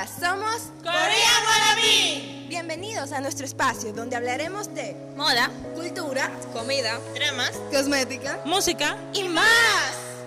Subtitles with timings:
[0.00, 2.46] Hola, somos Corea Wannabe.
[2.48, 10.24] Bienvenidos a nuestro espacio donde hablaremos de Moda, cultura, comida, dramas, cosmética música y más.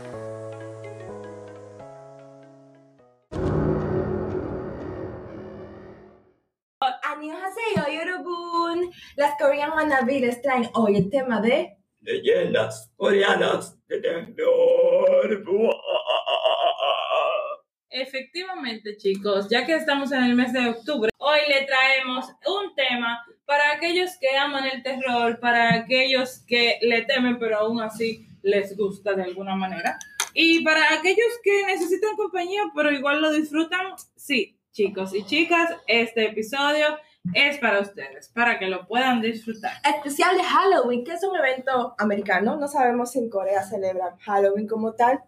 [7.01, 8.91] Annyeonghaseyo, Yorobun.
[9.15, 15.43] Las Korean Wannabe les traen hoy el tema de leyendas coreanas de terror.
[17.95, 23.23] Efectivamente, chicos, ya que estamos en el mes de octubre, hoy le traemos un tema
[23.45, 28.75] para aquellos que aman el terror, para aquellos que le temen, pero aún así les
[28.75, 29.99] gusta de alguna manera.
[30.33, 36.25] Y para aquellos que necesitan compañía, pero igual lo disfrutan, sí, chicos y chicas, este
[36.25, 36.97] episodio
[37.35, 39.73] es para ustedes, para que lo puedan disfrutar.
[39.85, 42.55] especial de Halloween, que es un evento americano.
[42.55, 45.19] No sabemos si en Corea celebran Halloween como tal,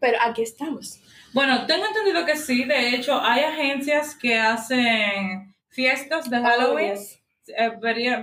[0.00, 1.00] pero aquí estamos.
[1.32, 6.92] Bueno, tengo entendido que sí, de hecho, hay agencias que hacen fiestas de Halloween.
[6.94, 7.20] yes.
[7.46, 7.70] Eh,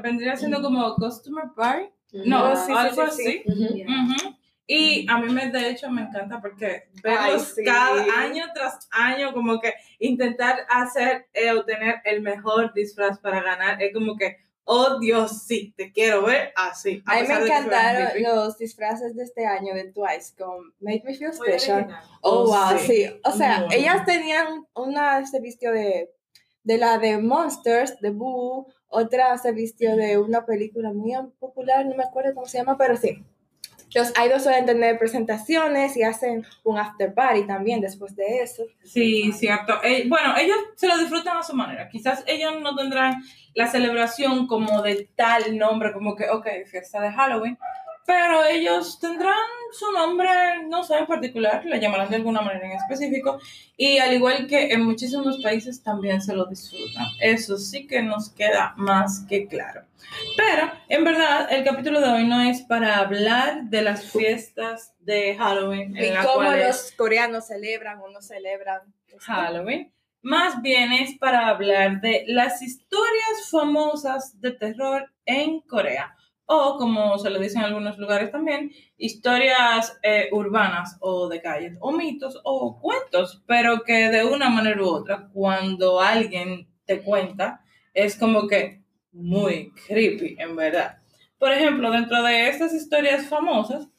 [0.02, 1.90] vendría siendo como customer party.
[2.26, 3.44] No, Oh, algo sí, sí.
[3.46, 4.38] así.
[4.70, 6.90] Y a mí me, de hecho me encanta porque
[7.40, 7.64] sí.
[7.64, 13.42] cada año tras año como que intentar hacer eh, o tener el mejor disfraz para
[13.42, 14.38] ganar es como que,
[14.70, 17.02] oh Dios, sí, te quiero ver así.
[17.06, 21.34] A mí me encantaron los disfraces de este año de Twice con Make Me Feel
[21.34, 21.88] Special.
[22.22, 22.86] Oh, Oh, wow, sí.
[22.88, 23.20] sí.
[23.24, 26.12] O sea, ellas tenían una se vistió de,
[26.64, 31.96] de la de Monsters, de Boo, otra se vistió de una película muy popular, no
[31.96, 33.24] me acuerdo cómo se llama, pero sí.
[33.94, 38.64] Los idols suelen tener presentaciones y hacen un after party también después de eso.
[38.84, 39.82] Sí, cierto.
[39.84, 41.88] Eh, bueno, ellos se lo disfrutan a su manera.
[41.90, 47.12] Quizás ellos no tendrán la celebración como de tal nombre, como que, ok, fiesta de
[47.12, 47.58] Halloween,
[48.08, 49.36] pero ellos tendrán
[49.74, 50.30] su nombre,
[50.70, 53.38] no sé, en particular, le llamarán de alguna manera en específico,
[53.76, 57.06] y al igual que en muchísimos países también se lo disfrutan.
[57.20, 59.82] Eso sí que nos queda más que claro.
[60.38, 65.36] Pero, en verdad, el capítulo de hoy no es para hablar de las fiestas de
[65.36, 65.94] Halloween.
[65.98, 68.84] Y cómo los coreanos celebran o no celebran.
[69.20, 69.92] Halloween.
[70.22, 76.16] Más bien es para hablar de las historias famosas de terror en Corea.
[76.50, 81.78] O, como se lo dice en algunos lugares también, historias eh, urbanas o de calles,
[81.82, 87.62] o mitos o cuentos, pero que de una manera u otra, cuando alguien te cuenta,
[87.94, 88.82] es como que
[89.12, 91.00] muy creepy, en verdad.
[91.38, 93.90] Por ejemplo, dentro de estas historias famosas,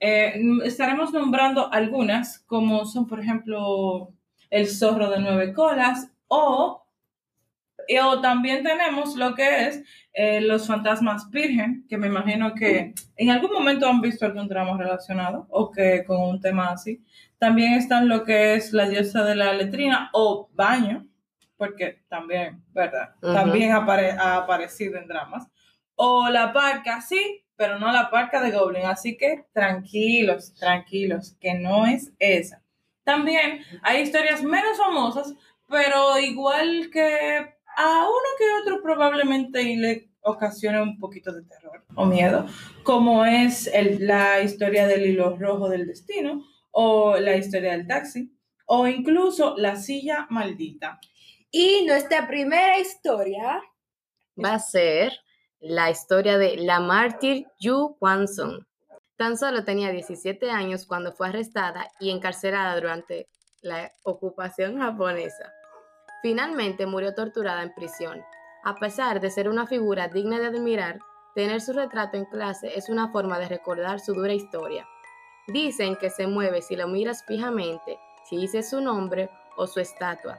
[0.00, 4.12] eh, estaremos nombrando algunas, como son, por ejemplo,
[4.50, 6.81] el zorro de nueve colas o,
[7.88, 9.82] y- o también tenemos lo que es
[10.14, 14.76] eh, los fantasmas virgen, que me imagino que en algún momento han visto algún drama
[14.76, 17.00] relacionado o que con un tema así.
[17.38, 21.06] También están lo que es la diosa de la letrina o baño,
[21.56, 23.14] porque también, ¿verdad?
[23.32, 25.46] También apare- ha aparecido en dramas.
[25.94, 28.84] O la parca, sí, pero no la parca de Goblin.
[28.86, 32.62] Así que tranquilos, tranquilos, que no es esa.
[33.04, 35.34] También hay historias menos famosas,
[35.68, 41.84] pero igual que a uno que otro probablemente y le ocasiona un poquito de terror
[41.96, 42.46] o miedo,
[42.84, 48.32] como es el- la historia del hilo rojo del destino, o la historia del taxi,
[48.66, 50.98] o incluso la silla maldita.
[51.50, 53.60] Y nuestra primera historia
[54.42, 55.12] Va a ser
[55.60, 58.64] la historia de la mártir Yu Kwan-sung.
[59.16, 63.28] Tan solo tenía 17 años cuando fue arrestada y encarcelada durante
[63.60, 65.52] la ocupación japonesa.
[66.22, 68.24] Finalmente murió torturada en prisión.
[68.62, 71.00] A pesar de ser una figura digna de admirar,
[71.34, 74.86] tener su retrato en clase es una forma de recordar su dura historia.
[75.48, 77.98] Dicen que se mueve si lo miras fijamente,
[78.30, 80.38] si dices su nombre o su estatua.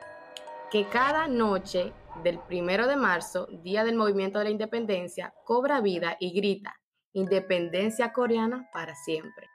[0.72, 1.92] Que cada noche
[2.24, 6.80] del primero de marzo, día del movimiento de la independencia, cobra vida y grita:
[7.12, 9.50] Independencia coreana para siempre.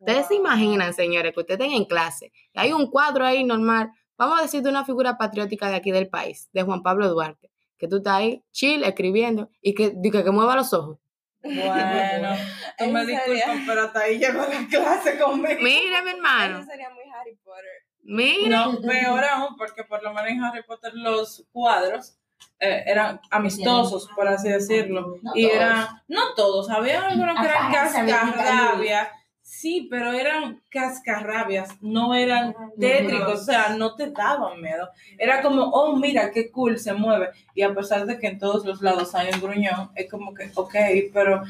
[0.00, 4.38] Ustedes se imaginan, señores, que ustedes estén en clase hay un cuadro ahí normal, vamos
[4.38, 7.88] a decir de una figura patriótica de aquí del país, de Juan Pablo Duarte, que
[7.88, 10.98] tú estás ahí chill escribiendo y que, y que, que mueva los ojos.
[11.42, 12.30] Bueno,
[12.78, 15.60] tú me disculpas, pero hasta ahí llegó la clase conmigo.
[15.62, 17.64] Mira, mi hermano, Eso sería muy Harry Potter.
[18.02, 18.66] mira.
[18.66, 22.16] No, peor aún, porque por lo menos en Harry Potter los cuadros
[22.58, 25.18] eh, eran amistosos, por así decirlo.
[25.22, 25.54] No y todos.
[25.56, 29.08] eran, no todos, había algunos que eran cascarrabias.
[29.48, 34.88] Sí, pero eran cascarrabias, no eran tétricos, o sea, no te daban miedo.
[35.16, 37.28] Era como, oh, mira, qué cool, se mueve.
[37.54, 40.50] Y a pesar de que en todos los lados hay un gruñón, es como que,
[40.52, 40.74] ok,
[41.14, 41.44] pero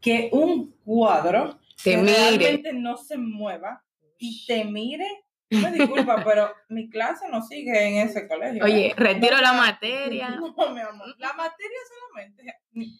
[0.00, 2.14] que un cuadro Te que mire.
[2.14, 3.84] realmente no se mueva
[4.16, 5.21] y te mire
[5.60, 8.64] Me disculpa, pero mi clase no sigue en ese colegio.
[8.64, 10.28] Oye, retiro No, la materia.
[10.40, 11.14] No, mi amor.
[11.18, 12.44] La materia solamente.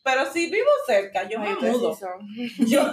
[0.04, 1.94] Pero si vivo cerca, yo me Ay, mudo.
[1.94, 2.20] son.
[2.66, 2.92] Yo,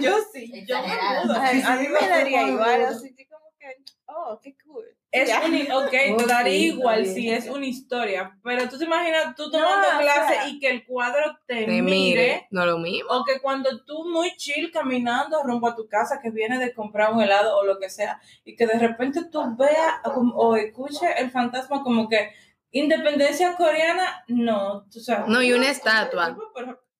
[0.00, 1.34] yo sí, yo me mudo.
[1.34, 2.94] A mí me daría igual, sí.
[3.06, 3.76] así que como que,
[4.06, 4.84] oh, qué cool.
[5.12, 5.42] Es Ya.
[5.44, 9.44] un, ok, Oh, te daría igual si es una historia, pero tú te imaginas tú
[9.46, 12.46] No, tomando o clase sea, y que el cuadro te, Te mire, mire.
[12.52, 13.10] No lo mismo.
[13.10, 17.12] o que cuando tú muy chill caminando rumbo a tu casa que vienes de comprar
[17.12, 21.10] un helado o lo que sea, y que de repente tú veas como- o escuches
[21.18, 22.30] el fantasma como que
[22.70, 26.36] independencia coreana, no, o sea, No, y una estatua.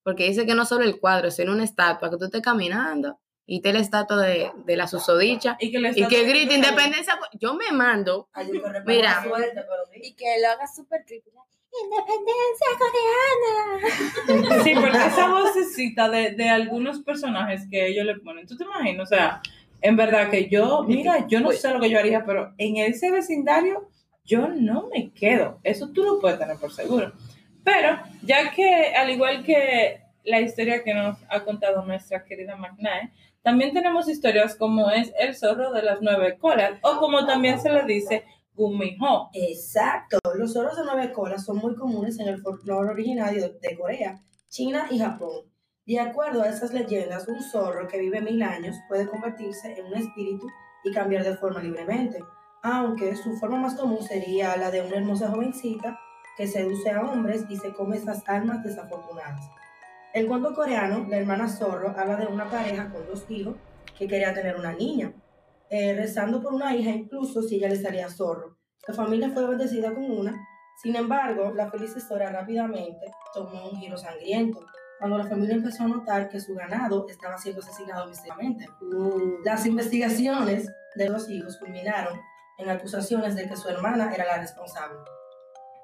[0.03, 3.21] Porque dice que no solo el cuadro, sino una estatua, que tú estés caminando
[3.53, 7.19] y te la estatua de, de la susodicha y que, y que grite independencia.
[7.33, 8.29] Yo me mando.
[8.33, 9.25] Ay, yo que Mira.
[9.25, 9.65] suerte.
[10.01, 11.31] Y que lo haga súper creepy.
[11.83, 12.67] Independencia
[14.39, 14.63] coreana.
[14.63, 19.03] Sí, porque esa vocecita de, de algunos personajes que ellos le ponen, ¿tú te imaginas?
[19.03, 19.43] O sea,
[19.81, 23.11] en verdad que yo, mira, yo no sé lo que yo haría, pero en ese
[23.11, 23.89] vecindario
[24.25, 25.59] yo no me quedo.
[25.65, 27.15] Eso tú lo puedes tener por seguro.
[27.65, 33.13] Pero, ya que, al igual que la historia que nos ha contado nuestra querida Magnae,
[33.43, 37.73] también tenemos historias como es el zorro de las nueve colas, o como también se
[37.73, 39.31] le dice Gumiho.
[39.33, 40.19] Exacto.
[40.35, 44.87] Los zorros de nueve colas son muy comunes en el folclore originario de, Corea, China
[44.91, 45.51] y Japón.
[45.87, 49.95] De acuerdo a esas leyendas, un zorro que vive mil años puede convertirse en un
[49.95, 50.47] espíritu
[50.85, 52.23] y cambiar de forma libremente,
[52.63, 55.99] aunque su forma más común sería la de una hermosa jovencita
[56.37, 59.49] que seduce a hombres y se come esas almas desafortunadas.
[60.13, 63.55] El cuento coreano, la hermana zorro, habla de una pareja con dos hijos
[63.97, 65.13] que quería tener una niña
[65.69, 68.57] eh, rezando por una hija, incluso si ella le salía zorro.
[68.89, 70.35] La familia fue bendecida con una,
[70.83, 74.67] sin embargo, la feliz historia rápidamente tomó un giro sangriento,
[74.99, 78.69] cuando la familia empezó a notar que su ganado estaba siendo asesinado misteriosamente.
[79.45, 82.21] Las investigaciones de los hijos culminaron
[82.59, 84.99] en acusaciones de que su hermana era la responsable.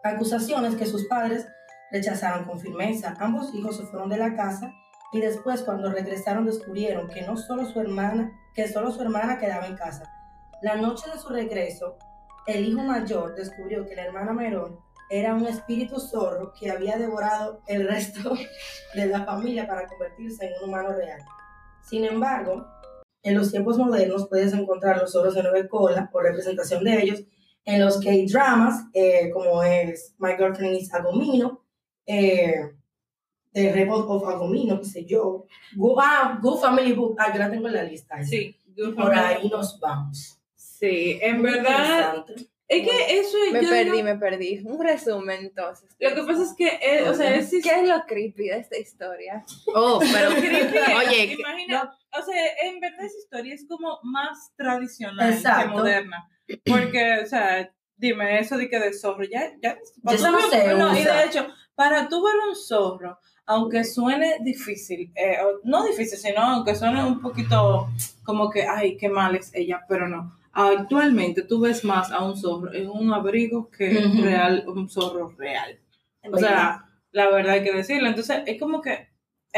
[0.02, 1.46] Acusaciones que sus padres
[1.90, 3.14] rechazaron con firmeza.
[3.18, 4.72] Ambos hijos se fueron de la casa
[5.12, 9.66] y después cuando regresaron descubrieron que no solo su hermana, que solo su hermana quedaba
[9.66, 10.04] en casa.
[10.62, 11.96] La noche de su regreso,
[12.46, 14.78] el hijo mayor descubrió que la hermana Merón
[15.08, 18.34] era un espíritu zorro que había devorado el resto
[18.94, 21.20] de la familia para convertirse en un humano real.
[21.82, 22.66] Sin embargo,
[23.22, 27.24] en los tiempos modernos puedes encontrar los zorros de nueve cola o representación de ellos
[27.64, 31.65] en los K-dramas, eh, como es My Girlfriend is Agomino,
[32.06, 32.70] eh,
[33.52, 35.46] The Rebel of Agomino, qué sé yo.
[35.74, 38.22] Go, ah, Good Family Book, ah, yo la tengo en la lista.
[38.22, 38.54] Sí,
[38.94, 40.38] Por ahí nos vamos.
[40.54, 42.24] Sí, en Muy verdad,
[42.68, 44.58] es que eso Me yo perdí, digo- me perdí.
[44.66, 45.88] Un resumen entonces.
[45.98, 48.76] Lo que pasa es que, eh, o sea, es ¿Qué es lo creepy de esta
[48.76, 49.42] historia?
[49.74, 50.76] Oh, pero creepy.
[50.98, 55.62] Oye, que- imagina, o sea, en verdad esa historia es como más tradicional Exacto.
[55.70, 56.28] que moderna.
[56.66, 60.74] Porque, o sea, dime, eso de que de zorro, ya, ya, Ya eso no se
[60.74, 66.18] no, y de hecho, para tú ver un zorro, aunque suene difícil, eh, no difícil,
[66.18, 67.88] sino aunque suene un poquito
[68.24, 70.36] como que, ay, qué mal es ella, pero no.
[70.52, 73.90] Actualmente tú ves más a un zorro en un abrigo que
[74.22, 75.78] real, un zorro real.
[76.32, 78.08] O sea, la verdad hay que decirlo.
[78.08, 79.08] Entonces, es como que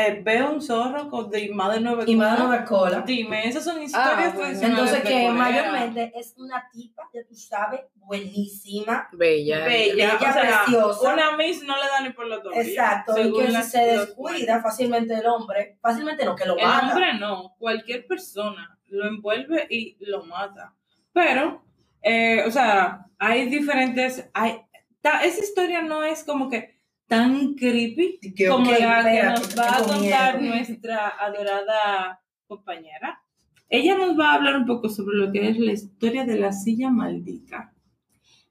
[0.01, 3.01] eh, veo un zorro con de más de nueve y más nueva cola.
[3.01, 4.41] Dime, esas son Ah, historias bueno.
[4.41, 5.33] tradicionales Entonces, de que Corea.
[5.33, 9.09] mayormente es una tipa, ya tú sabes, buenísima.
[9.13, 9.65] bella.
[9.65, 11.13] Bella, Bella, o sea, preciosa.
[11.15, 12.67] Una Miss no le da ni por los tobillos.
[12.67, 16.65] Exacto, y que si las- se descuida fácilmente el hombre, fácilmente no, que lo El
[16.67, 16.89] mata.
[16.93, 20.75] hombre no, cualquier persona lo envuelve y lo mata.
[21.13, 21.63] Pero,
[22.03, 24.61] eh, o sea, hay diferentes, hay,
[25.01, 26.78] ta- esa historia no es como que
[27.09, 30.55] tan creepy que, como ok, la que nos va a contar miedo.
[30.55, 33.21] nuestra adorada compañera.
[33.69, 36.53] Ella nos va a hablar un poco sobre lo que es la historia de la
[36.53, 37.73] silla maldita.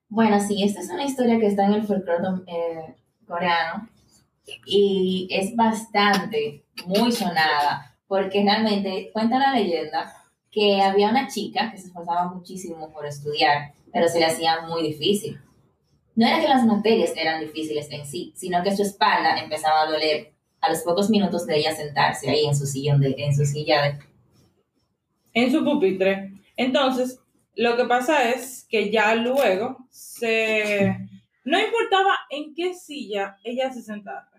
[0.10, 2.96] Bueno, sí, esta es una historia que está en el folclore eh,
[3.26, 3.90] coreano
[4.66, 10.14] y es bastante, muy sonada, porque realmente cuenta la leyenda
[10.50, 14.84] que había una chica que se esforzaba muchísimo por estudiar, pero se le hacía muy
[14.84, 15.40] difícil.
[16.18, 19.86] No era que las materias eran difíciles en sí, sino que su espalda empezaba a
[19.86, 23.46] doler a los pocos minutos de ella sentarse ahí en su sillón de, en su
[23.46, 24.00] silla de
[25.36, 26.32] en su pupitre.
[26.56, 27.20] Entonces,
[27.56, 30.98] lo que pasa es que ya luego se...
[31.46, 34.32] No importaba en qué silla ella se sentaba.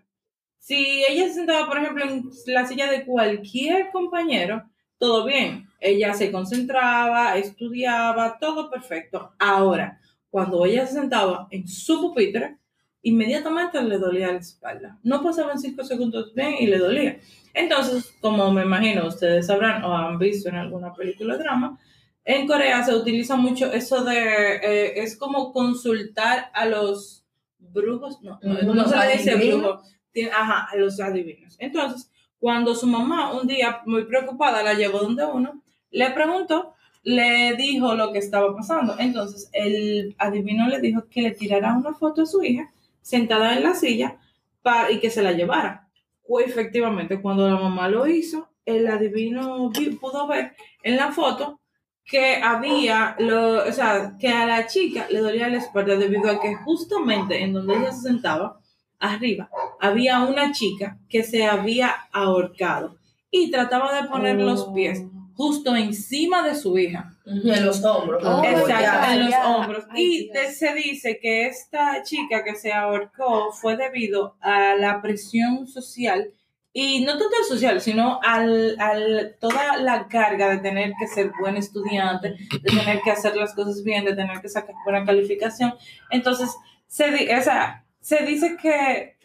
[0.57, 5.69] Si ella se sentaba, por ejemplo, en la silla de cualquier compañero, todo bien.
[5.79, 9.31] Ella se concentraba, estudiaba, todo perfecto.
[9.39, 12.57] Ahora, cuando ella se sentaba en su pupitre,
[13.01, 14.99] inmediatamente le dolía la espalda.
[15.03, 17.17] No pasaban cinco segundos bien y le dolía.
[17.53, 21.79] Entonces, como me imagino ustedes sabrán o han visto en alguna película de drama,
[22.25, 24.17] En Corea se utiliza mucho eso de,
[24.57, 27.25] eh, es como consultar a los
[27.57, 29.61] brujos, no, no, se le dice adivinos.
[29.61, 29.81] brujo,
[30.11, 31.55] tiene- ajá, a los adivinos.
[31.59, 37.55] Entonces, cuando su mamá un día, muy preocupada, la llevó donde uno, le preguntó, le
[37.55, 38.95] dijo lo que estaba pasando.
[38.99, 42.69] Entonces, el adivino le dijo que le tirara una foto a su hija
[43.01, 44.17] sentada en la silla
[44.61, 45.87] para, y que se la llevara.
[46.27, 50.53] O efectivamente, cuando la mamá lo hizo, el adivino vi- pudo ver
[50.83, 51.59] en la foto
[52.05, 56.39] que había, lo, o sea, que a la chica le dolía la espalda debido a
[56.41, 58.59] que justamente en donde ella se sentaba,
[58.99, 62.97] arriba, había una chica que se había ahorcado
[63.31, 65.03] y trataba de poner los pies
[65.39, 67.13] justo encima de su hija.
[67.25, 68.21] Ujú, En los hombros.
[68.25, 69.85] Oh, Exacto, en los hombros.
[69.89, 70.53] Ay, y Dios.
[70.55, 76.29] se dice que esta chica que se ahorcó fue debido a la presión social,
[76.73, 81.55] y no tanto social, sino al, al toda la carga de tener que ser buen
[81.55, 85.73] estudiante, de tener que hacer las cosas bien, de tener que sacar buena calificación.
[86.11, 86.49] Entonces,
[86.85, 89.15] se, di- o sea, se dice que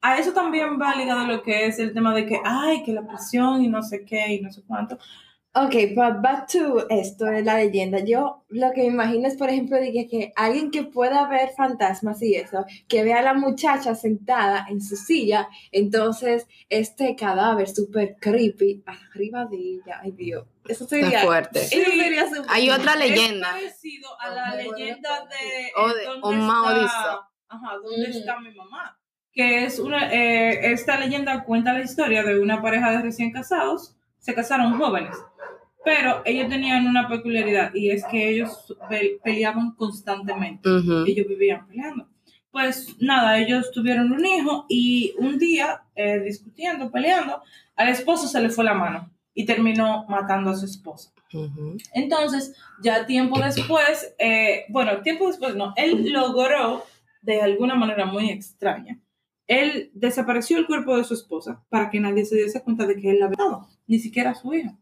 [0.00, 3.06] a eso también va ligado lo que es el tema de que, ay, que la
[3.06, 4.98] presión y no sé qué y no sé cuánto.
[5.64, 7.98] Ok, but back to esto de la leyenda.
[8.04, 11.50] Yo lo que me imagino es, por ejemplo, de que, que alguien que pueda ver
[11.56, 17.68] fantasmas y eso, que vea a la muchacha sentada en su silla, entonces este cadáver
[17.68, 20.00] súper creepy arriba de ella.
[20.02, 20.46] Ay, Dios.
[20.68, 21.08] Eso sería.
[21.08, 21.60] Está fuerte.
[21.60, 22.24] Eso sería.
[22.48, 23.50] Hay otra Es leyenda.
[23.52, 27.24] parecido a la Ajá, bueno, leyenda de, O eh, de- ¿dónde o Mao está- Diso.
[27.48, 28.18] Ajá, ¿dónde Ujú.
[28.18, 28.98] está mi mamá?
[29.32, 33.96] Que es una, eh, esta leyenda cuenta la historia de una pareja de recién casados,
[34.18, 35.16] se casaron jóvenes,
[35.84, 41.04] pero ellos tenían una peculiaridad y es que ellos pe- peleaban constantemente Ujú.
[41.06, 42.06] ellos vivían peleando.
[42.50, 47.42] Pues nada, ellos tuvieron un hijo y un día, eh, discutiendo, peleando,
[47.76, 51.12] al esposo se le fue la mano y terminó matando a su esposa.
[51.94, 56.84] Entonces, ya tiempo después, eh, bueno, tiempo después no, él logró
[57.22, 58.98] de alguna manera muy extraña,
[59.46, 63.10] él desapareció el cuerpo de su esposa para que nadie se diese cuenta de que
[63.10, 64.78] él la había matado, ni siquiera su hija.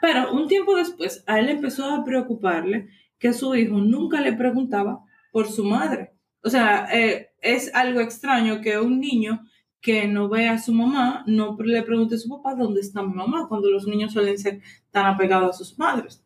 [0.00, 5.04] Pero un tiempo después, a él empezó a preocuparle que su hijo nunca le preguntaba
[5.30, 6.12] por su madre.
[6.42, 9.46] O sea, eh, es algo extraño que un niño
[9.80, 13.14] que no ve a su mamá no le pregunte a su papá dónde está mi
[13.14, 14.60] mamá, cuando los niños suelen ser
[14.90, 16.22] tan apegados a sus madres.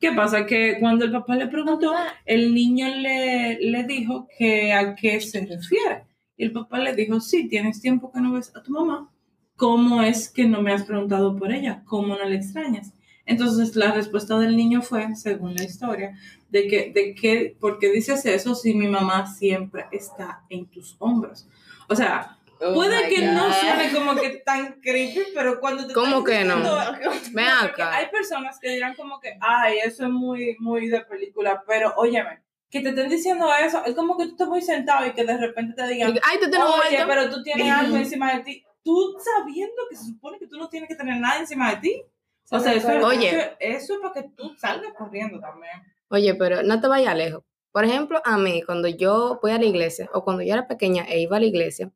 [0.00, 0.46] ¿Qué pasa?
[0.46, 5.46] Que cuando el papá le preguntó, el niño le, le dijo que a qué se
[5.46, 6.04] refiere.
[6.36, 9.10] Y el papá le dijo, sí, tienes tiempo que no ves a tu mamá.
[9.56, 11.82] ¿Cómo es que no me has preguntado por ella?
[11.86, 12.92] ¿Cómo no le extrañas?
[13.26, 16.16] Entonces la respuesta del niño fue, según la historia,
[16.50, 20.96] de que, de que, ¿por qué dices eso si mi mamá siempre está en tus
[20.98, 21.46] hombros?
[21.88, 23.52] O sea, Oh puede que no God.
[23.52, 26.56] suene como que tan creepy, pero cuando te ¿Cómo que no?
[26.56, 27.96] diciendo- no, porque acá.
[27.96, 32.42] hay personas que dirán como que, ay, eso es muy, muy de película, pero óyeme,
[32.70, 35.36] que te estén diciendo eso, es como que tú estás muy sentado y que de
[35.36, 39.16] repente te digan, Ay, tienes un oye, pero tú tienes algo encima de ti, tú
[39.18, 42.02] sabiendo que se supone que tú no tienes que tener nada encima de ti.
[42.50, 43.30] O sea, eso, Oye.
[43.30, 45.82] eso, eso es para que tú salgas corriendo también.
[46.08, 47.42] Oye, pero no te vayas lejos.
[47.72, 51.04] Por ejemplo, a mí, cuando yo voy a la iglesia o cuando yo era pequeña
[51.08, 51.90] e iba a la iglesia,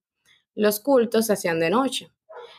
[0.56, 2.10] los cultos se hacían de noche.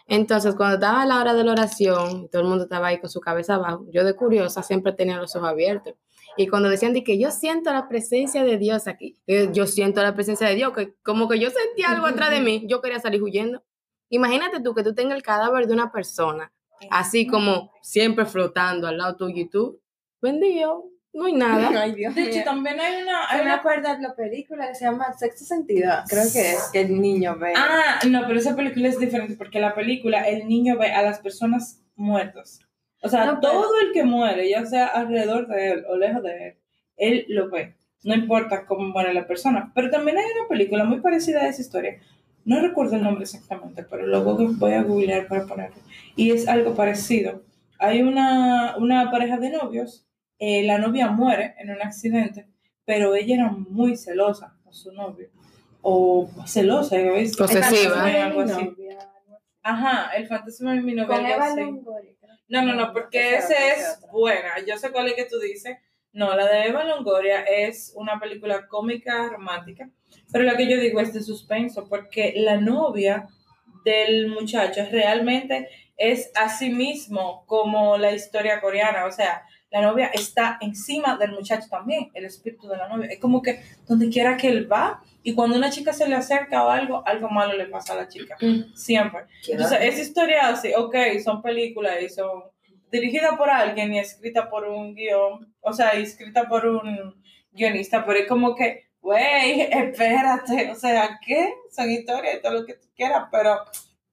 [0.07, 3.19] Entonces, cuando estaba la hora de la oración, todo el mundo estaba ahí con su
[3.19, 5.95] cabeza abajo, yo de curiosa siempre tenía los ojos abiertos.
[6.37, 9.17] Y cuando decían de que yo siento la presencia de Dios aquí,
[9.51, 12.65] yo siento la presencia de Dios, que como que yo sentía algo atrás de mí,
[12.67, 13.63] yo quería salir huyendo.
[14.09, 16.51] Imagínate tú que tú tengas el cadáver de una persona,
[16.89, 19.79] así como siempre flotando al lado tuyo y tú,
[20.21, 21.69] vendido, no hay nada.
[21.83, 23.29] Ay, Dios De hecho, también hay una...
[23.29, 25.91] hay me una- acuerdo de la película que se llama Sexto Sentido.
[26.07, 27.53] Creo que es que el niño ve.
[27.55, 31.19] Ah, no, pero esa película es diferente porque la película el niño ve a las
[31.19, 32.59] personas muertas.
[33.01, 36.21] O sea, No, pero- todo el que muere, ya sea alrededor de él o lejos
[36.23, 36.57] de él,
[36.97, 37.75] él lo ve.
[38.03, 39.71] No importa cómo muere la persona.
[39.75, 41.99] Pero también hay una película muy parecida a esa historia.
[42.49, 45.75] No recuerdo el nombre exactamente, pero luego voy a googlear para ponerlo.
[46.15, 47.43] Y es algo parecido.
[47.77, 50.07] Hay una, una pareja de novios,
[50.39, 52.47] eh, la novia muere en un accidente,
[52.85, 55.29] pero ella era muy celosa con su novio.
[55.83, 57.37] O celosa, ¿ves?
[57.37, 58.03] Posesiva.
[58.03, 58.75] Algo así.
[59.61, 61.37] Ajá, el fantasma de mi novia.
[62.47, 64.53] No, no, no, porque Esa ese es buena.
[64.67, 65.77] Yo sé cuál es que tú dices.
[66.11, 69.89] No, la de Eva Longoria es una película cómica romántica,
[70.31, 73.27] pero la que yo digo es de suspenso, porque la novia
[73.85, 80.57] del muchacho realmente es así mismo como la historia coreana, o sea, la novia está
[80.61, 83.07] encima del muchacho también, el espíritu de la novia.
[83.09, 86.63] Es como que donde quiera que él va, y cuando una chica se le acerca
[86.63, 88.35] o algo, algo malo le pasa a la chica.
[88.73, 89.25] Siempre.
[89.47, 92.43] Entonces, esa historia así, ok, son películas y son
[92.91, 98.19] dirigidas por alguien y escritas por un guion o sea, escrita por un guionista, pero
[98.19, 101.53] es como que, güey, espérate, o sea, ¿qué?
[101.71, 103.59] Son historias y todo lo que tú quieras, pero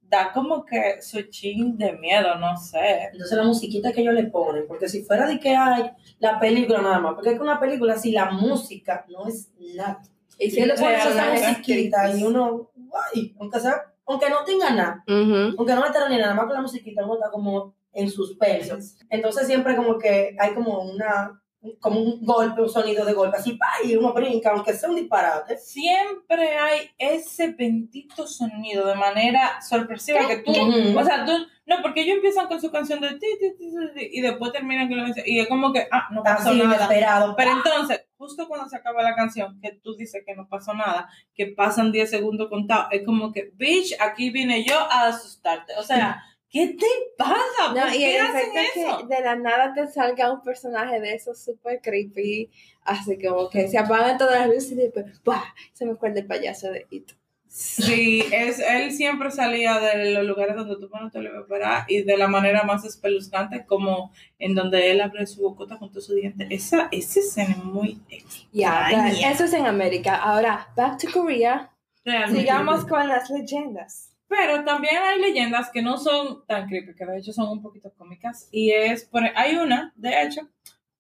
[0.09, 3.09] da como que su chin de miedo, no sé.
[3.13, 6.81] Entonces la musiquita que ellos le ponen, porque si fuera de que hay la película
[6.81, 10.03] nada más, porque es que una película si la música no es nada.
[10.39, 15.05] Y si le pone esa musiquita y uno, guay, aunque sea, aunque no tenga nada,
[15.09, 15.57] Ujú.
[15.59, 18.77] aunque no me esté ni nada más con la musiquita, uno está como en suspenso.
[19.11, 21.43] Entonces siempre como que hay como una,
[21.81, 24.97] como un golpe, un sonido de golpe, así, pa, y uno brinca, aunque sea un
[24.97, 25.57] disparate.
[25.57, 31.33] Siempre hay ese bendito sonido de manera sorpresiva que tú, o sea, tú,
[31.65, 34.53] no, porque ellos empiezan con su canción de ti, ti, ti, ti, ti, y después
[34.53, 36.77] terminan con la canción, y es como que, ah, no pasó Así, nada.
[36.77, 37.35] inesperado.
[37.35, 41.09] Pero entonces, justo cuando se acaba la canción, que tú dices que no pasó nada,
[41.35, 45.73] que pasan 10 segundos contados, es como que, bitch, aquí vine yo a asustarte.
[45.79, 46.23] O sea,
[46.57, 46.87] ¿qué te
[47.19, 47.35] pasa?
[47.67, 48.99] ¿Por No, y qué el hacen efecto eso?
[49.09, 52.51] que de la nada te salga un personaje de esos súper creepy,
[52.83, 55.43] así como que se apagan todas las luces y después, ¡buah!
[55.75, 57.13] Se me acuerda el payaso de It.
[57.47, 62.03] Sí, es, él siempre salía de los lugares donde tú no te lo esperar y
[62.03, 66.15] de la manera más espeluznante, como en donde él abre su bocota con todo su
[66.15, 66.47] diente.
[66.51, 69.31] Esa, esa escena es muy extraña.
[69.31, 70.17] eso es en América.
[70.17, 71.71] Ahora, back to Korea.
[72.05, 72.41] Realmente.
[72.41, 74.16] Sigamos con las leyendas.
[74.29, 77.93] Pero también hay leyendas que no son tan creepy, que de hecho son un poquito
[77.97, 78.49] cómicas.
[78.51, 80.49] Y es, por, hay una, de hecho,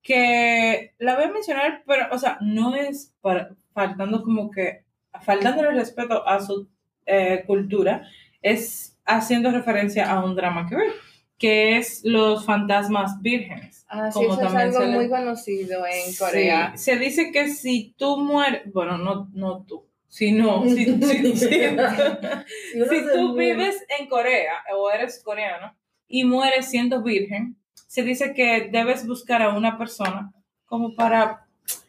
[0.02, 4.84] que la voy a mencionar, pero, o sea, no es para, faltando como que,
[5.22, 6.68] faltándole respeto a su
[7.06, 8.02] eh, cultura,
[8.42, 10.92] es haciendo referencia a un drama que ver,
[11.38, 13.84] que es los fantasmas vírgenes.
[13.88, 16.72] Ah, sí, eso es algo le- muy conocido en Corea.
[16.76, 22.82] Sí, Se dice que si tú mueres, bueno, no, no tú, si, si- si- Si
[22.82, 25.74] si se tú vives en Corea o eres coreano
[26.08, 30.32] y mueres siendo virgen, se dice que debes buscar a una persona
[30.66, 31.46] como para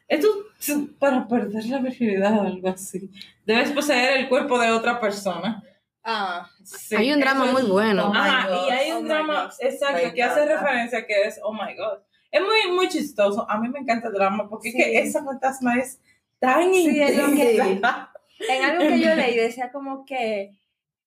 [0.07, 0.27] esto
[0.59, 3.09] es para perder la virginidad o algo así.
[3.45, 5.63] Debes poseer el cuerpo de otra persona.
[6.03, 8.09] Ah, Sí, Hay un drama eso muy es- bueno.
[8.09, 9.51] Oh Ajá, God, y hay oh un my drama, God.
[9.59, 11.99] exacto, que hace referencia que es Oh my God.
[12.31, 13.49] Es muy, muy chistoso.
[13.49, 14.77] A mí me encanta el drama porque Sí.
[14.79, 15.99] es que esa fantasma es
[16.39, 18.11] tan Sí, es lo que- intensa.
[18.39, 20.51] En algo que yo leí decía como que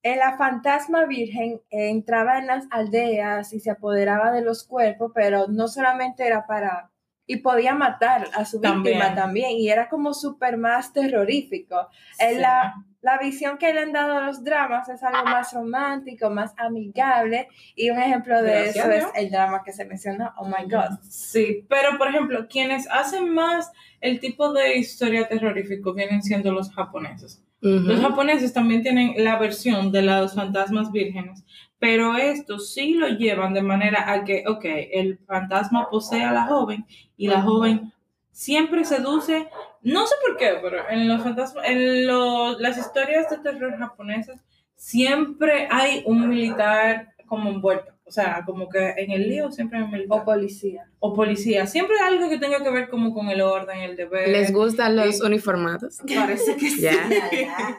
[0.02, 5.48] eh, la fantasma virgen entraba en las aldeas y se apoderaba de los cuerpos, pero
[5.48, 6.90] no solamente era para...
[7.32, 8.96] Y podía matar a su También.
[8.98, 11.88] víctima también, y era como súper más terrorífico.
[12.18, 12.40] Es Sí.
[12.40, 16.52] la, la visión que le han dado a los dramas es algo más romántico, más
[16.58, 20.64] amigable, y un ejemplo de Gracias, eso es el drama que se menciona, Oh My
[20.68, 20.98] God.
[21.02, 26.72] Sí, pero por ejemplo, quienes hacen más el tipo de historia terrorífico vienen siendo los
[26.74, 27.44] japoneses.
[27.62, 31.44] Los japoneses también tienen la versión de los fantasmas vírgenes,
[31.80, 36.44] pero estos sí lo llevan de manera a que, ok, el fantasma posee a la
[36.44, 37.92] joven y la joven
[38.30, 39.48] siempre seduce,
[39.82, 44.40] no sé por qué, pero en los fantasmas, en lo- las historias de terror japonesas
[44.76, 49.84] siempre hay un militar como envuelto, o sea, como que en el lío siempre hay
[49.84, 50.86] un militar O policía.
[50.98, 54.28] o policía, siempre hay algo que tenga que ver como con el orden, el deber.
[54.28, 55.22] ¿Les gustan los Sí.
[55.24, 55.98] uniformados?
[56.14, 56.82] Parece que sí.
[56.82, 56.92] Ya.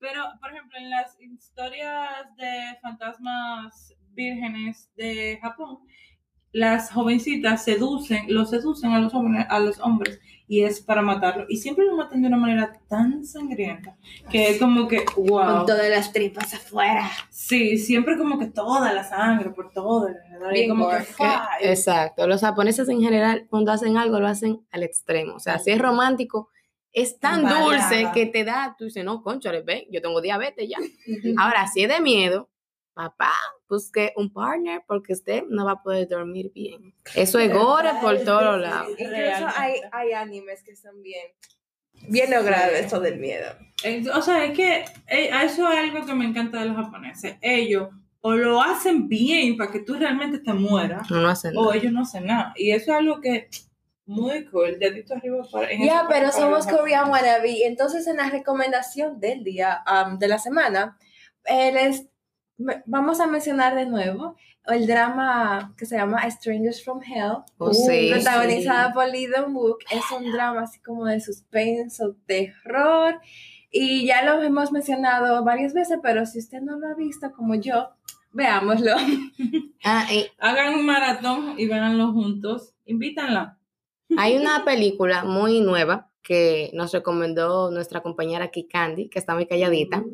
[0.00, 5.78] Pero, por ejemplo, en las historias de fantasmas vírgenes de Japón,
[6.52, 11.46] las jovencitas seducen, los seducen a los hombres, a los hombres y es para matarlo.
[11.48, 13.96] Y siempre lo matan de una manera tan sangrienta
[14.28, 15.58] que es como que, wow.
[15.58, 17.08] Con todas las tripas afuera.
[17.30, 20.08] Sí, siempre como que toda la sangre por todo.
[20.52, 20.96] Bien como que,
[21.60, 22.26] Exacto.
[22.26, 25.34] Los japoneses en general, cuando hacen algo, lo hacen al extremo.
[25.34, 26.48] O sea, si es romántico,
[26.92, 30.78] es tan dulce que te da, tú dices, no, conchale, ven, yo tengo diabetes ya.
[31.38, 32.48] Ahora, si es de miedo,
[32.94, 33.32] papá,
[33.68, 36.92] busque un partner porque usted no va a poder dormir bien.
[37.14, 38.90] Eso es gore por todos lados.
[38.90, 39.54] Incluso Realmente.
[39.56, 41.28] hay, hay animes que son bien,
[42.08, 43.46] bien logrados eso del miedo.
[44.14, 47.36] O sea, es que eh, eso es algo que me encanta de los japoneses.
[47.40, 47.88] Ellos
[48.22, 51.76] o lo hacen bien para que tú realmente te mueras, No, no hacen o nada.
[51.76, 52.52] ellos no hacen nada.
[52.56, 53.48] Y eso es algo que
[54.10, 54.78] muy cool.
[54.78, 55.70] Dedito arriba para.
[55.70, 57.10] en Ya, pero para somos Korean.
[57.10, 57.66] Wannabe.
[57.66, 60.96] Entonces, en la recomendación del día, um, de la semana,
[61.44, 62.06] eh, les-
[62.58, 67.72] me- vamos a mencionar de nuevo el drama que se llama Strangers from Hell, Oh,
[67.72, 68.10] sí.
[68.12, 69.78] protagonizada por Lee Dong-wook.
[69.90, 73.18] Es un drama así como de suspenso, terror.
[73.72, 77.54] Y ya lo hemos mencionado varias veces, pero si usted no lo ha visto como
[77.54, 77.90] yo,
[78.32, 78.94] veámoslo.
[79.82, 82.74] Ah, y Hagan un maratón y véanlo juntos.
[82.84, 83.56] Invítanla.
[84.18, 89.46] Hay una película muy nueva que nos recomendó nuestra compañera aquí, Candy, que está muy
[89.46, 90.04] calladita,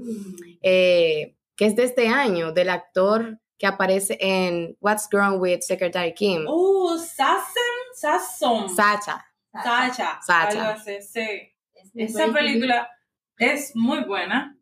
[0.63, 6.13] eh, que es de este año, del actor que aparece en What's Wrong with Secretary
[6.15, 6.45] Kim.
[6.47, 7.63] Oh, Sassen.
[7.95, 8.69] Sazón.
[8.69, 9.25] Sacha.
[9.53, 10.21] Sacha.
[10.21, 10.71] Sacha.
[10.73, 11.55] Así, sí.
[11.75, 12.35] Es muy Esa buena.
[12.35, 12.91] película
[13.39, 14.57] es muy buena.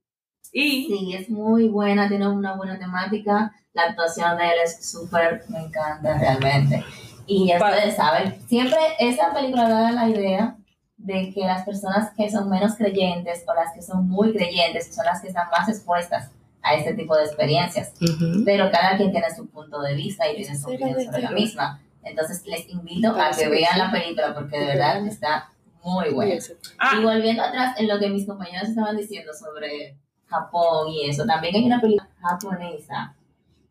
[0.52, 3.52] Y Sí, es muy buena, tiene una buena temática.
[3.72, 6.84] La actuación de él es súper, me encanta realmente.
[7.26, 10.56] Y ya Pa- ustedes saben, siempre esa película da la idea
[10.96, 15.04] de que las personas que son menos creyentes o las que son muy creyentes son
[15.06, 16.30] las que están más expuestas
[16.62, 17.92] a este tipo de experiencias.
[18.00, 18.42] Ujú.
[18.44, 21.80] Pero cada quien tiene su punto de vista y tiene su opinión sobre la misma.
[22.02, 25.50] Entonces les invito a que vean la película porque de verdad está
[25.82, 26.34] muy buena.
[26.78, 31.24] ah, Y volviendo atrás en lo que mis compañeros estaban diciendo sobre Japón y eso,
[31.26, 33.14] también hay una película japonesa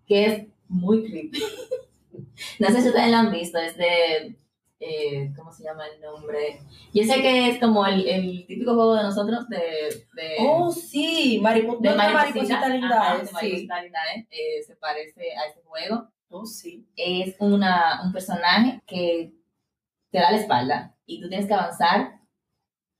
[0.07, 1.41] que es muy creepy.
[2.59, 4.35] no sé si ustedes la han visto, es de,
[4.79, 6.59] eh, ¿cómo se llama el nombre?
[6.93, 9.57] Yo sé que es como el, el típico juego de nosotros de...
[10.13, 13.33] de Oh, sí, maripo- de mariposita, linda, ajá, eh, de sí.
[13.33, 16.09] mariposita linda, eh, eh, se parece a ese juego.
[16.29, 16.85] Oh, sí.
[16.95, 19.33] Es una, un personaje que
[20.11, 22.19] te da la espalda y tú tienes que avanzar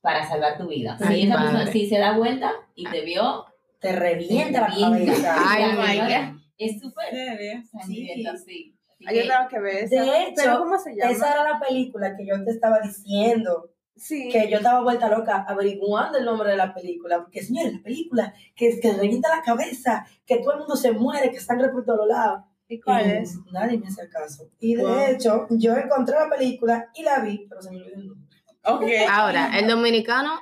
[0.01, 0.97] para salvar tu vida.
[1.01, 3.45] Ay, si esa persona si se da vuelta y te vio,
[3.79, 5.05] Te revienta la revienta.
[5.05, 5.35] cabeza.
[5.37, 6.39] Ay, La my señora God.
[6.57, 8.72] Es súper sangrienta, sí.
[9.05, 10.01] Ay, yo que- tengo que ver esa.
[10.03, 11.11] De hecho, ¿Pero cómo se llama?
[11.11, 13.69] Esa era la película que yo te estaba diciendo.
[13.95, 14.27] Sí.
[14.29, 18.33] que yo estaba vuelta loca averiguando el nombre de la película, porque señores, la película
[18.55, 22.07] que, que revienta la cabeza, que todo el mundo se muere, que sangre por todos
[22.07, 22.41] lados.
[22.67, 23.37] ¿Y cuál Y es?
[23.51, 24.49] Nadie me hace caso.
[24.59, 24.99] Y de Wow.
[25.09, 28.27] hecho, yo encontré la película y la vi, pero se me olvidó el nombre.
[28.65, 28.83] Ok.
[29.11, 30.39] Ahora, el dominicano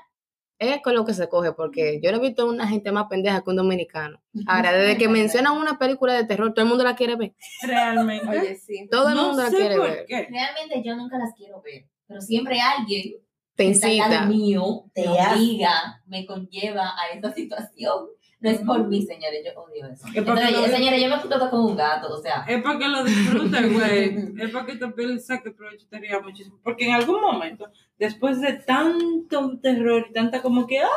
[0.61, 3.41] es con lo que se coge, porque yo no he visto una gente más pendeja
[3.41, 4.21] que un dominicano.
[4.45, 7.33] Ahora, desde que mencionan una película de terror, todo el mundo la quiere ver.
[7.63, 8.27] Realmente.
[8.29, 8.87] Oye, sí.
[8.91, 10.05] Todo el no mundo la quiere por ver.
[10.07, 10.27] qué.
[10.29, 13.15] Realmente yo nunca las quiero ver, pero siempre alguien
[13.55, 14.25] Te incita.
[14.27, 18.05] mío Te obliga, me conlleva a esa situación.
[18.41, 20.07] No es por mí, señores, yo odio eso.
[20.07, 22.79] Es porque Entonces, lo señores, yo me junto con un gato, o sea, Es para
[22.79, 24.33] que lo disfrutes, güey.
[24.39, 26.59] es para que también saque provecho te rías muchísimo.
[26.63, 30.87] Porque en algún momento, después de tanto terror y tanta como que, ¡ah!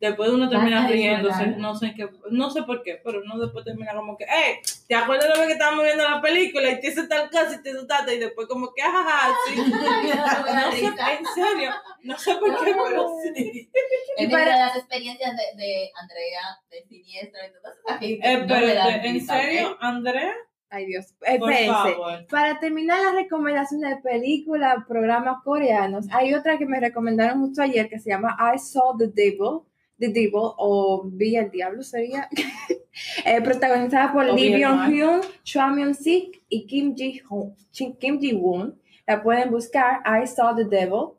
[0.00, 3.66] Después uno termina Ay, riéndose, no sé qué, no sé por qué, pero uno después
[3.66, 4.60] termina como que, ¡eh!
[4.88, 7.54] ¿Te acuerdas de lo que estábamos viendo en la película y te hice tal cosa
[7.58, 8.14] y te asustaste?
[8.14, 9.34] Y después como que, ¡ajaja!
[9.46, 9.60] Sí.
[9.60, 11.70] me da No sé, en serio,
[12.02, 13.70] no sé por qué, pero sí.
[14.16, 19.04] Y para- las experiencias de, de Andrea, de Siniestra y todas esas gente, Eh, dan
[19.04, 19.76] ¿en serio.
[19.80, 20.32] Andrea?
[20.70, 21.12] Ay, Dios.
[21.18, 21.66] Por Espérense.
[21.72, 22.26] favor.
[22.28, 27.88] Para terminar las recomendaciones de películas, programas coreanos, hay otra que me recomendaron justo ayer
[27.88, 29.62] que se llama I Saw the Devil,
[30.00, 32.28] The Devil, o Vi el Diablo sería,
[33.24, 34.54] eh, protagonizada por Lee.
[34.54, 38.80] Byung-hyun, Chua Myung-sik y Kim Ji-woon.
[39.06, 41.18] La pueden buscar, I Saw the Devil.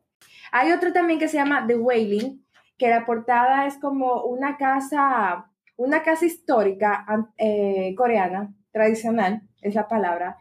[0.52, 2.44] Hay otra también que se llama The Wailing,
[2.78, 7.06] que la portada es como una casa, una casa histórica
[7.38, 10.38] eh, coreana, tradicional, es la palabra,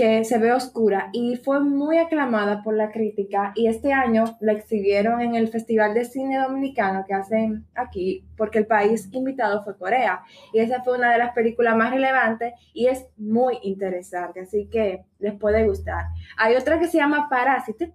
[0.00, 4.52] que se ve oscura y fue muy aclamada por la crítica y este año la
[4.52, 9.76] exhibieron en el Festival de Cine Dominicano que hacen aquí porque el país invitado fue
[9.76, 10.22] Corea
[10.54, 15.04] y esa fue una de las películas más relevantes y es muy interesante, así que
[15.18, 16.06] les puede gustar.
[16.38, 17.92] Hay otra que se llama Parásite,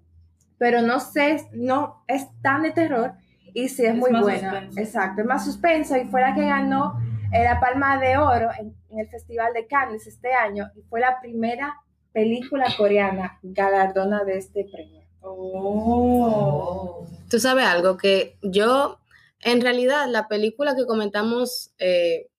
[0.60, 3.14] pero no sé, no es tan de terror
[3.52, 4.52] y sí es, Es muy buena.
[4.52, 4.80] suspenso.
[4.80, 7.00] Exacto, es más suspenso y fue la que ganó
[7.32, 11.00] eh, la Palma de Oro en, en el Festival de Cannes este año y fue
[11.00, 11.82] la primera
[12.16, 15.02] película coreana galardona de este premio.
[15.20, 17.06] Oh.
[17.30, 19.00] Tú sabes algo que yo,
[19.42, 22.30] en realidad, la película que comentamos eh,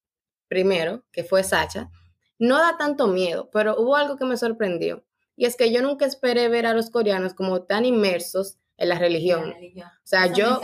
[0.48, 1.90] primero, que fue Sacha,
[2.38, 5.04] no da tanto miedo, pero hubo algo que me sorprendió.
[5.36, 8.98] Y es que yo nunca esperé ver a los coreanos como tan inmersos en la
[8.98, 9.52] religión.
[9.52, 10.60] O sea, Eso yo,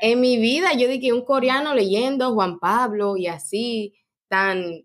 [0.00, 3.94] en mi vida, yo dije un coreano leyendo Juan Pablo y así,
[4.28, 4.84] tan,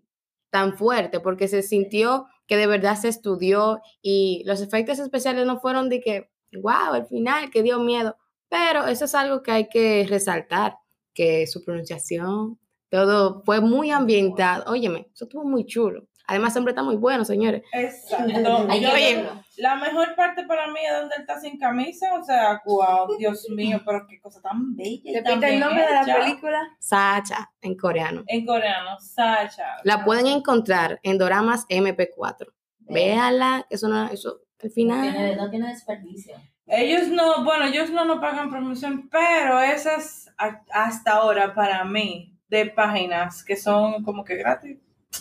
[0.50, 5.60] tan fuerte, porque se sintió que de verdad se estudió y los efectos especiales no
[5.60, 8.16] fueron de que, wow, al final, que dio miedo.
[8.48, 10.74] Pero eso es algo que hay que resaltar,
[11.14, 12.58] que su pronunciación,
[12.88, 14.68] todo fue muy ambientado.
[14.68, 16.08] Óyeme, eso estuvo muy chulo.
[16.30, 17.64] Además, siempre está muy bueno, señores.
[17.72, 18.68] Exacto.
[18.72, 19.42] Yo-.
[19.56, 23.48] La mejor parte para mí es donde él está sin camisa, o sea, wow, Dios
[23.50, 25.22] mío, pero qué cosa tan bella.
[25.24, 26.60] Repite el nombre de la película.
[26.78, 28.22] Sacha, en coreano.
[28.28, 29.78] En coreano, Sacha.
[29.82, 32.46] La pueden encontrar en Doramas MP4.
[32.78, 35.10] Véala, eso no, eso al No final.
[35.12, 36.36] tiene, no tiene desperdicio.
[36.68, 40.32] Ellos no, bueno, ellos no nos pagan promoción, pero esas
[40.70, 44.78] hasta ahora para mí de páginas que son como que gratis,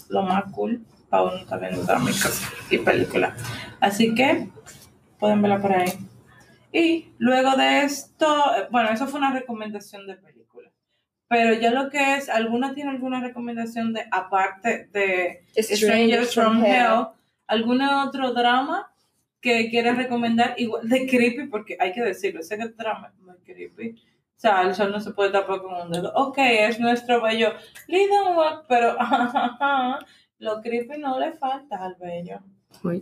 [0.08, 3.36] lo más cool para uno también mi casa y película.
[3.80, 4.50] Así que
[5.19, 5.91] pueden verla por ahí.
[6.72, 10.72] Y luego de esto, bueno, eso fue una recomendación de película.
[11.28, 17.08] Pero ya lo que es, ¿alguna tiene alguna recomendación de, aparte de Strangers from Hell,
[17.48, 18.91] algún otro drama
[19.41, 23.95] que quieras recomendar, igual de creepy, porque hay que decirlo, ese drama es muy creepy.
[24.39, 26.13] O sea, el sol no se puede tapar con un dedo.
[26.15, 27.54] Ok, es nuestro bello
[27.88, 28.95] Lidon Walk, pero
[30.39, 32.39] lo creepy no le falta al bello.
[32.84, 33.02] Oye,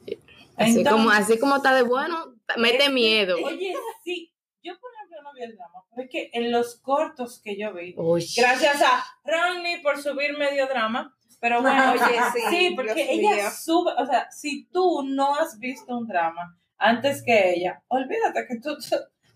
[0.56, 3.38] así, Entonces- como, así como está de bueno, mete miedo.
[3.44, 3.74] Oye,
[4.04, 4.32] sí,
[4.64, 7.74] yo por ejemplo no vi el drama, pero es que en los cortos que yo
[7.74, 8.28] vi, Oye.
[8.38, 13.52] gracias a Ronnie por subir medio drama, pero bueno, Oye, sí, sí, porque ella mío.
[13.52, 18.60] sube, o sea, si tú no has visto un drama antes que ella, olvídate que
[18.60, 18.76] tú,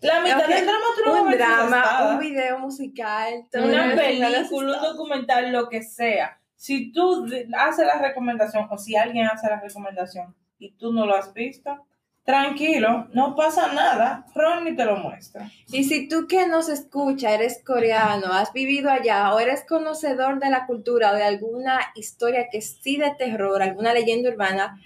[0.00, 4.66] la mitad del drama tú no un drama, un video musical, todo una película, un
[4.82, 6.40] documental, lo que sea.
[6.62, 7.26] Si tú
[7.58, 11.88] haces la recomendación o si alguien hace la recomendación y tú no lo has visto,
[12.22, 14.26] tranquilo, no pasa nada.
[14.32, 15.50] Ronnie te lo muestra.
[15.72, 20.50] Y si tú que nos escucha eres coreano, has vivido allá o eres conocedor de
[20.50, 24.80] la cultura o de alguna historia que sí de terror, alguna leyenda urbana,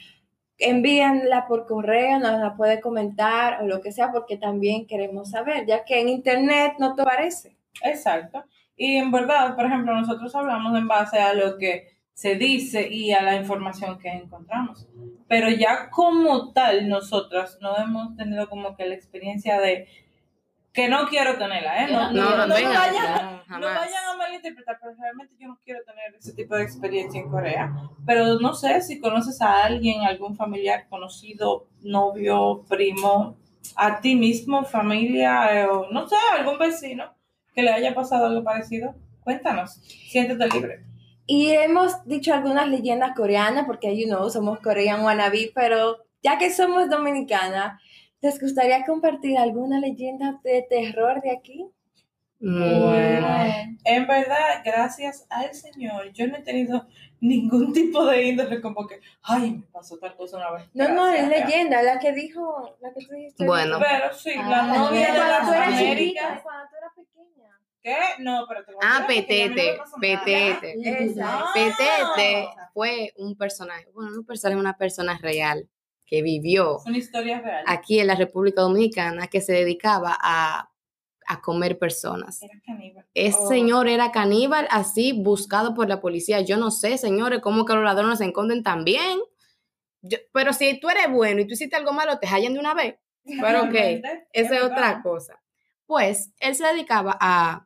[0.57, 5.67] envíenla por correo, nos la puede comentar o lo que sea, porque también queremos saber,
[5.67, 7.59] ya que en internet no te parece.
[7.83, 8.47] Exacto.
[8.77, 13.13] Y en verdad, por ejemplo, nosotros hablamos en base a lo que se dice y
[13.13, 14.87] a la información que encontramos.
[15.29, 19.89] Pero ya como tal, nosotras no hemos tenido como que la experiencia de
[20.73, 21.91] que no quiero tenerla, ¿eh?
[21.91, 25.81] No, No, no, no, venga, vayan, no, vayan a malinterpretar, pero realmente yo no quiero
[25.85, 27.75] tener ese tipo de experiencia en Corea.
[28.05, 33.37] Pero no sé si conoces a alguien, algún familiar conocido, novio, primo,
[33.75, 37.16] a ti mismo, familia, eh, o no sé, algún vecino
[37.57, 38.95] que le haya pasado algo parecido.
[39.25, 39.75] Cuéntanos,
[40.11, 40.85] siéntete libre.
[41.27, 46.53] Y hemos dicho algunas leyendas coreanas, porque, you know, somos Korean wannabe, pero ya que
[46.53, 47.81] somos dominicanas,
[48.21, 51.67] ¿les gustaría compartir alguna leyenda de terror de aquí?
[52.39, 53.27] Bueno,
[53.85, 56.87] en verdad, gracias al Señor, yo no he tenido
[57.21, 60.65] ningún tipo de índole como que, ay, me pasó tal cosa una vez.
[60.75, 63.47] No, no, es leyenda, la que dijo, la que tú dijiste.
[63.47, 63.79] Bueno.
[63.81, 65.99] Pero sí, la Ah, novia de cuando las tú eras Américas.
[65.99, 66.96] chiquita, cuando tú eras pequeña.
[67.87, 67.97] ¿Qué?
[68.19, 69.79] No, pero te voy a Ah, no Petete.
[70.01, 70.75] Petete.
[71.55, 75.69] Petete fue un personaje, bueno, no un personaje, una persona real
[76.05, 77.63] que vivió Es una historia real.
[77.69, 80.71] aquí en la República Dominicana que se dedicaba a,
[81.29, 82.43] a comer personas.
[82.43, 83.07] Era caníbal.
[83.15, 83.49] Ese Oh.
[83.49, 86.41] señor era caníbal, así buscado por la policía.
[86.41, 89.19] Yo no sé, señores, cómo que los ladrones se esconden tan bien.
[90.03, 92.75] Yo- pero si tú eres bueno y tú hiciste algo malo, te hallan de una
[92.75, 92.97] vez.
[93.41, 93.75] Pero ok,
[94.33, 95.41] esa es otra cosa.
[95.87, 97.66] Pues él se dedicaba a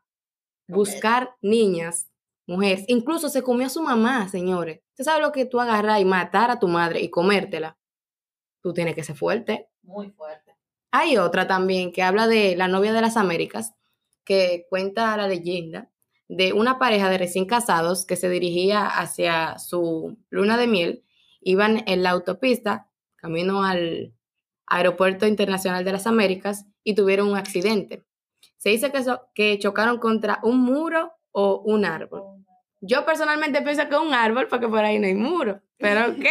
[0.70, 2.08] buscar niñas,
[2.46, 2.84] mujeres.
[2.88, 4.80] Incluso se comió a su mamá, señores.
[4.90, 7.78] ¿Usted sabe lo que tú agarras y matar a tu madre y comértela?
[8.62, 9.68] Tú tienes que ser fuerte.
[9.82, 10.56] Muy fuerte.
[10.90, 13.74] Hay otra también que habla de la novia de las Américas,
[14.24, 15.90] que cuenta la leyenda
[16.28, 21.04] de una pareja de recién casados que se dirigía hacia su luna de miel.
[21.40, 24.14] Iban en la autopista, camino al
[24.66, 28.04] Aeropuerto Internacional de las Américas, y tuvieron un accidente.
[28.60, 32.44] Se dice que, so- que chocaron contra un muro o un árbol.
[32.82, 35.60] Yo personalmente pienso que un árbol, porque por ahí no hay muro.
[35.78, 36.26] Pero ok.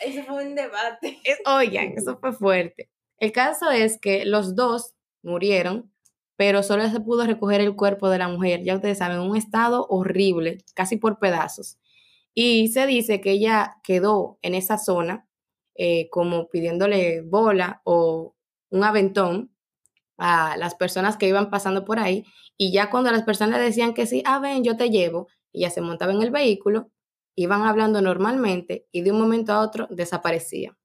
[0.00, 1.18] Ese fue un debate.
[1.24, 2.90] Es- Oigan, eso fue fuerte.
[3.18, 5.90] El caso es que los dos murieron,
[6.36, 9.36] pero solo se pudo recoger el cuerpo de la mujer, ya ustedes saben, en un
[9.38, 11.78] estado horrible, casi por pedazos.
[12.34, 15.26] Y se dice que ella quedó en esa zona
[15.74, 18.34] eh, como pidiéndole bola o
[18.70, 19.55] un aventón
[20.18, 22.24] a las personas que iban pasando por ahí.
[22.56, 25.80] Y ya cuando las personas decían que sí, ah, ven, yo te llevo, ella se
[25.80, 26.90] montaba en el vehículo,
[27.34, 30.76] iban hablando normalmente y de un momento a otro desaparecía.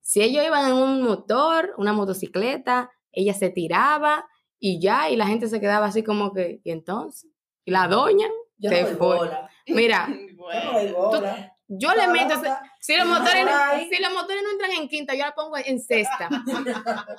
[0.00, 4.26] Si ellos iban en un motor, una motocicleta, ella se tiraba
[4.58, 7.30] y ya, y la gente se quedaba así como que, ¿y entonces?
[7.64, 8.26] ¿Y la doña?
[8.56, 8.96] Yo Se no fue.
[9.18, 9.50] bola.
[9.66, 10.08] Mira,
[11.68, 12.34] yo le No, meto,
[12.80, 13.46] si los motores,
[13.90, 16.28] si los motores no entran en quinta, yo la pongo en sexta.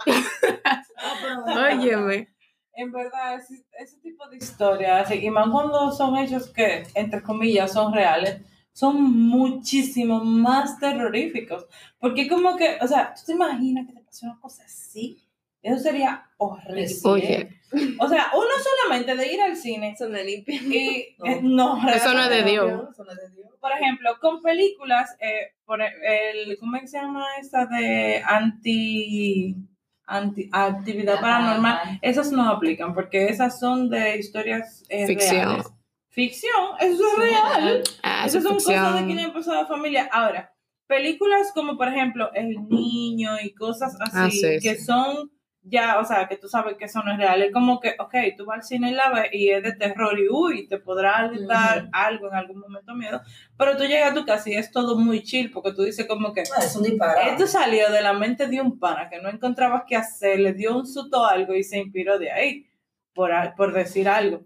[0.05, 2.29] Pero- Óyeme.
[2.77, 7.71] En verdad, ese, ese tipo de historias, y más cuando son hechos que, entre comillas,
[7.71, 8.41] son reales,
[8.73, 11.65] son muchísimo más terroríficos.
[11.99, 15.21] Porque como que, o sea, ¿tú te imaginas que te pasó una cosa así?
[15.65, 16.87] Eso sería horrible.
[17.05, 17.49] Oye,
[17.99, 20.61] O sea, uno solamente de ir al cine Eso me limpia.
[20.61, 21.15] y...
[21.41, 21.81] No.
[21.81, 22.89] no, Eso no es de Dios.
[22.91, 23.49] Eso no es de Dios.
[23.59, 29.55] Por ejemplo, con películas, eh, por el, ¿cómo es que se llama esta de anti,
[30.05, 31.99] anti actividad paranormal?
[32.03, 35.45] Esas no aplican porque esas son de historias eh, Ficción.
[35.47, 35.67] reales.
[36.09, 37.83] Ficción, eso es real.
[38.03, 40.07] ah, Esas eso son cosas de le han pasado a familia.
[40.11, 40.53] Ahora,
[40.87, 44.83] películas como por ejemplo El Niño y cosas así Ah, sí, que sí.
[44.85, 45.31] son
[45.67, 47.41] ya, o sea, que tú sabes que eso no es real.
[47.41, 50.17] Es como que, ok, tú vas al cine y la ves y es de terror
[50.19, 51.89] y uy, te podrá dar Ujú.
[51.91, 53.19] algo en algún momento miedo,
[53.57, 56.33] pero tú llegas a tu casa y es todo muy chill porque tú dices como
[56.33, 57.31] que Ah, Es un disparate.
[57.31, 60.77] esto salió de la mente de un pana que no encontraba qué hacer, le dio
[60.77, 62.67] un susto a algo y se inspiró de ahí,
[63.13, 64.43] por, por decir algo.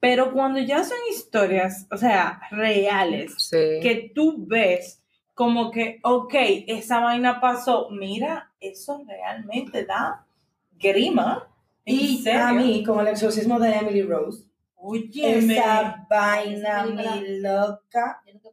[0.00, 3.80] Pero cuando ya son historias, o sea, reales, Sí.
[3.82, 5.02] que tú ves
[5.34, 6.34] como que, ok,
[6.68, 10.26] esa vaina pasó, mira, eso realmente da
[10.78, 11.48] grima.
[11.84, 12.44] ¿En Y serio?
[12.46, 14.44] a mí, con el exorcismo de Emily Rose,
[15.22, 18.22] esa vaina mi loca.
[18.26, 18.50] Yo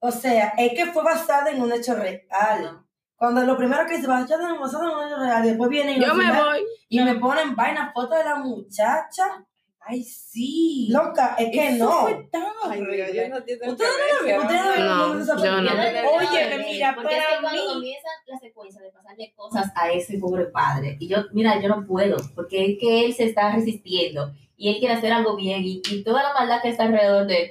[0.00, 2.80] O sea, es que fue basada en un hecho real.
[3.16, 5.70] Cuando lo primero que se va, ya tenemos basado en un hecho real, y después
[5.70, 6.60] vienen y Yo me final- voy.
[6.88, 9.44] y me ponen vaina, fotos de la muchacha.
[9.88, 10.88] Ay, sí.
[10.90, 12.00] Loca, es que Eso no.
[12.02, 14.42] fue tan Ay, yo no entiendo Ustedes no lo vieron.
[14.46, 15.70] Ustedes no No, yo no.
[16.16, 19.92] Oye, mira, porque es para que cuando mí- comienza la secuencia de pasarle cosas a
[19.92, 23.52] ese pobre padre, y yo, mira, yo no puedo, porque es que él se está
[23.54, 27.26] resistiendo y él quiere hacer algo bien y, y toda la maldad que está alrededor
[27.26, 27.50] de él,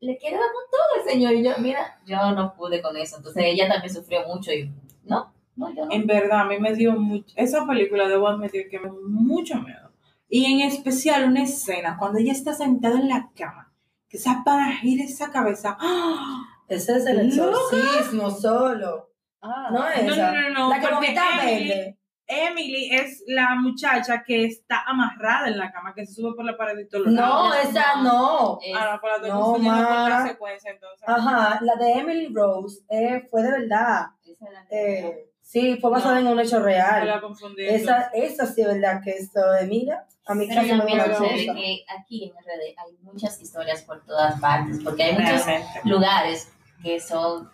[0.00, 1.32] le quiere dar con todo el señor.
[1.34, 3.16] Y yo, mira, yo no pude con eso.
[3.18, 4.70] Entonces ella también sufrió mucho y
[5.04, 5.92] no, no, yo no.
[5.92, 9.54] En verdad, a mí me dio mucho, esa película debo admitir que me dio mucho
[9.56, 9.83] miedo.
[10.28, 13.72] Y en especial una escena, cuando ella está sentada en la cama,
[14.08, 15.76] que esa para gira esa cabeza.
[15.80, 16.42] ¡Ah!
[16.68, 19.10] Ese es el exorcismo solo.
[19.42, 20.32] Ah, No es No, esa.
[20.32, 21.98] no, no, no, La que Emily- verde.
[22.26, 26.56] Emily es la muchacha que está amarrada en la cama, que se sube por la
[26.56, 28.58] pared y todo lo No, No, esa no.
[28.62, 31.06] Es- Ah, no, pues la No, la secuencia, entonces.
[31.06, 34.06] Ajá, la de Emily Rose eh, fue de verdad.
[34.24, 37.06] esa es la- Eh, sí, fue basada en un hecho Me real.
[37.06, 37.22] la.
[37.58, 40.98] Esa, esa sí es verdad que esto de mira, a mí Pero casi me también
[40.98, 41.54] da sucede cosa.
[41.60, 45.80] que aquí en RD hay muchas historias por todas partes, porque hay muchos Realmente.
[45.84, 46.48] lugares
[46.82, 47.48] que son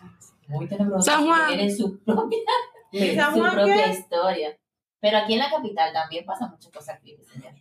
[0.47, 1.41] muy tenebrosos, San Juan.
[1.49, 2.39] que tienen su propia,
[2.91, 3.89] ¿Y San su propia qué?
[3.91, 4.57] historia.
[4.99, 7.53] Pero aquí en la capital también pasan muchas cosas creepy, señor.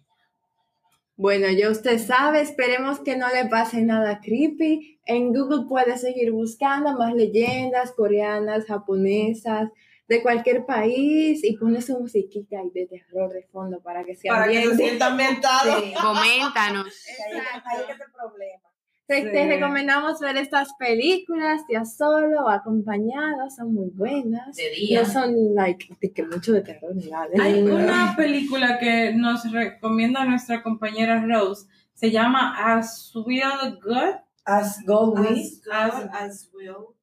[1.17, 5.01] Bueno, ya usted sabe, esperemos que no le pase nada creepy.
[5.05, 9.71] En Google puede seguir buscando más leyendas coreanas, japonesas,
[10.11, 14.29] de cualquier país y pone su musiquita ahí de terror de fondo para que se
[14.29, 14.85] Para que se ambiente.
[14.85, 15.81] sienta ambientado.
[15.81, 16.87] Sí, Coméntanos.
[17.27, 18.63] ahí, ahí es el problema.
[19.07, 19.49] Te, te Sí.
[19.49, 24.55] recomendamos ver estas películas, ya solo o acompañado, son muy buenas.
[24.57, 25.03] De día.
[25.03, 27.29] No son like de que mucho de terror ni nada.
[27.41, 31.67] Hay una película que nos recomienda nuestra compañera Rose.
[31.95, 34.17] Se llama As Will God.
[34.45, 35.39] As God will.
[35.71, 36.95] As As- as will.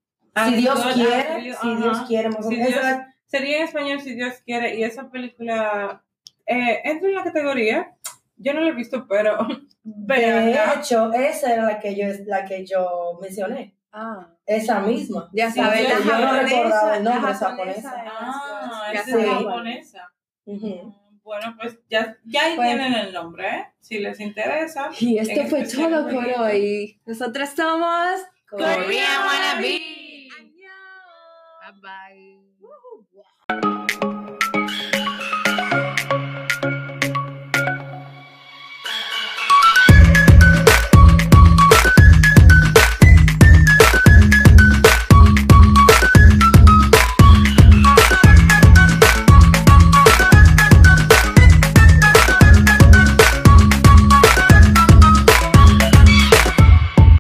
[0.46, 1.76] Si Dios quiere, Will, si.
[1.76, 2.56] Dios quiere, Si.
[2.56, 4.76] Dios- Esa- Sería en español si Dios quiere.
[4.78, 6.02] Y esa película
[6.46, 7.94] eh, entra en la categoría.
[8.38, 9.38] Yo no la he visto, pero
[9.84, 13.76] De hecho, esa era la que yo, la que yo mencioné.
[13.92, 15.30] Ah, Esa misma.
[15.34, 18.04] ya Sí, sabes, yo la no japonesa, recordaba el la nombre de esa japonesa japonesa.
[18.06, 18.98] es Ah, sí.
[18.98, 19.28] es sabes.
[19.30, 20.14] japonesa.
[20.46, 20.96] Ujú.
[21.24, 23.66] Bueno, pues ya, ya ahí tienen el nombre, ¿eh?
[23.82, 24.90] Si les interesa.
[25.00, 27.02] Y esto fue todo por hoy.
[27.06, 29.82] Nosotras somos Korean wannabe.
[33.50, 33.77] thank you